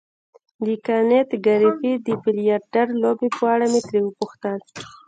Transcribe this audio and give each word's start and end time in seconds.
د 0.65 0.67
کانت 0.85 1.29
ګریفي 1.45 1.93
د 2.05 2.07
بیلیارډ 2.21 2.87
لوبې 3.01 3.29
په 3.37 3.43
اړه 3.53 3.65
مې 3.71 3.81
ترې 3.87 3.99
وپوښتل. 4.03 4.59